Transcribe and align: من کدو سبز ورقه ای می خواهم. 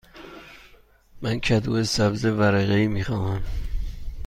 من 1.21 1.39
کدو 1.39 1.83
سبز 1.83 2.25
ورقه 2.25 2.73
ای 2.73 2.87
می 2.87 3.03
خواهم. 3.03 3.41